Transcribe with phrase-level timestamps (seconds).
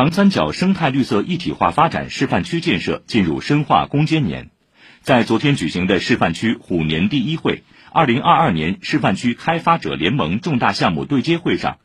[0.00, 4.48] 长三角生态绿色一体化发展示范区建设进入深化攻坚年。
[5.02, 11.80] 在昨天举行的示范区虎年第一会、二零二二年示范区开发者联盟重大项目对接会上，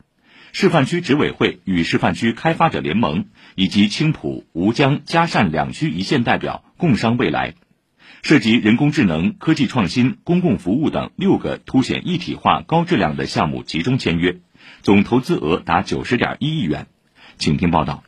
[0.52, 7.52] 示范区执委会与示范区开发者联盟以及青浦、吴江、嘉善两区一线代表共商未来，
[8.22, 14.38] 涉及人工智能、科技创新、公共服务等六个凸显一体化、高质量的项目集中签约，
[14.80, 16.86] 总投资额达九十点一亿元。
[17.38, 18.02] 请听报道。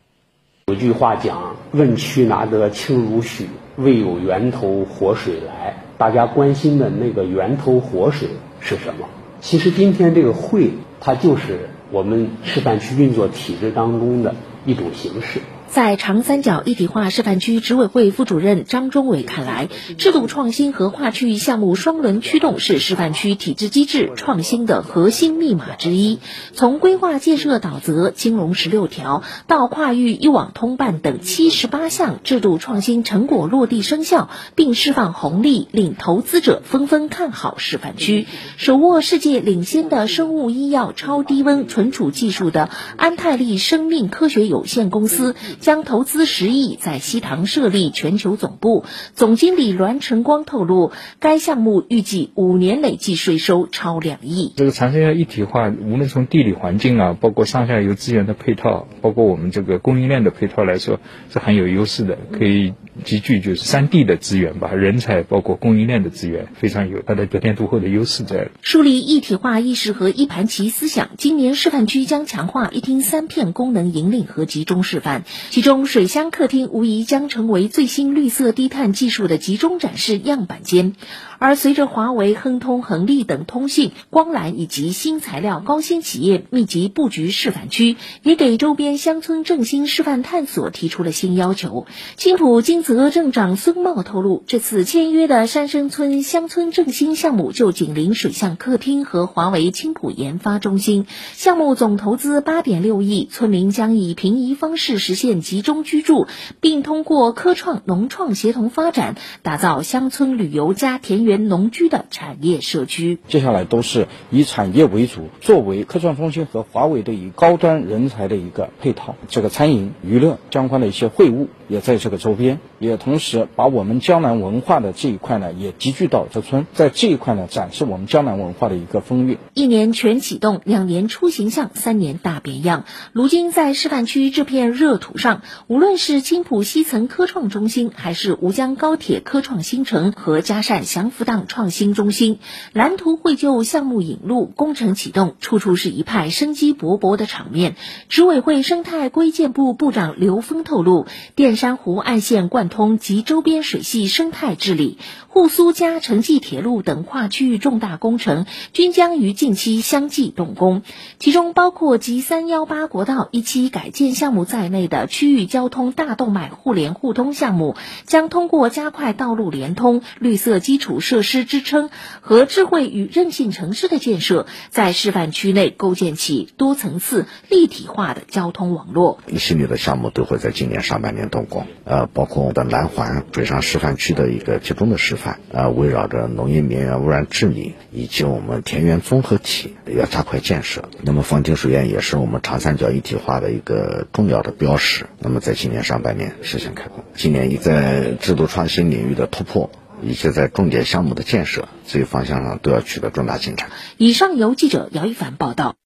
[0.67, 9.07] 有句话讲：“问渠哪得清如许。”为有源头活水来，大家关心的那个源头活水是什么？
[9.41, 14.35] 其实今天这个会，它就是我们示范区运作体制当中的
[14.67, 15.43] 一种形式。
[15.71, 19.69] 在长三角一体化示范区执委会副主任张忠伟看来，
[19.99, 26.21] 制度创新和跨区域项目双轮驱动是示范区体制机制创新的核心密码之一。
[26.55, 38.27] 从规划建设导则、金融十六条到跨域一网通办等七十八项制度创新成果落地生效，并释放红利，令投资者纷纷看好示范区。
[38.57, 45.37] 手握世界领先的生物医药超低温存储技术的安泰利生命科学有限公司。
[45.61, 48.85] 将投资十亿在西塘设立全球总部。
[49.15, 54.53] 总经理栾晨光透露，该项目预计五年累计税收超两亿。
[54.57, 61.01] 这个长三角一体化，无论从地理环境啊，包括上下游资源的配套，包括我们这个供应链的配套来说，
[61.31, 68.51] 是很有优势的，可以集聚就是三地的资源吧，人才包括供应链的资源，非常有它的得天独厚的优势在。
[68.63, 75.25] 树立一体化意识和一盘棋思想，今年示范区将强化一厅三片功能引领和集中示范。
[75.51, 80.95] 其中，水乡客厅无疑将成为最新绿色低碳技术的集中展示样板间。
[81.39, 91.87] 而随着华为、亨通、恒力等通信、光缆以及新材料高新企业密集布局示范区，也给周边乡村振兴示范探索提出了新要求。
[92.17, 106.27] 青浦金泽镇长孙茂透露，这次签约的山生村乡村振兴项目就紧邻水巷客厅和华为青浦研发中心，项目总投资八点六亿，村民将以平移方式实现集中居住，
[106.61, 111.28] 并通过科创、农创协同发展，打造乡村旅游加田园。
[111.29, 119.15] 原农居的产业社区，接下来都是以产业为主，作为科创中心和华为的以高端人才的一个配套。
[119.29, 129.39] 这个餐饮、娱乐相关的一些会务也在这个周边，也同时把我们江南文化的这一块呢也集聚到这村，在这一块呢展示我们江南文化的一个风韵。
[129.55, 132.85] 一年全启动，两年出形象，三年大变样。
[133.13, 141.13] 如今在示范区这片热土上，无论是青浦西层科创中心，还是吴江高铁科创新城和嘉善祥。
[141.19, 142.39] 福档创新中心
[142.73, 147.75] 蓝图绘就，项目引路，工程启动，处处是一派生机勃勃的场面。
[148.09, 154.97] 执委会生态规建部部长刘峰透露，电山湖岸线贯通及周边水系生态治理。
[155.27, 160.83] 沪苏嘉城际铁路等跨区域重大工程均将于近期相继动工，
[161.19, 171.91] 其中包括及三幺八国道一期改建项目在内的区域交通大动脉互联互通项目，将通过加快道路联通、绿色基础设施支撑
[172.21, 179.21] 和智慧与韧性城市的建设，在示范区内构建起多层次立体化的交通网络。
[179.29, 181.47] 一系列的项目都会在今年上半年动，
[181.85, 185.41] 呃，包括我们的南环水上示范区的一个集中的示范。
[185.53, 190.89] 啊，围绕着农业绵源污染治理以及我们田园综合体要加快建设。
[191.03, 195.07] 那么方亭水源也是我们长三角一体化的一个重要的标识。
[195.19, 197.05] 那么在今年上半年实现开工。
[197.15, 199.71] 今年一在制度创新领域的突破，
[200.03, 203.71] 以及在重点项目的建设这一方向上都要取得重大进展。
[203.97, 205.75] 以上由记者姚一凡报道。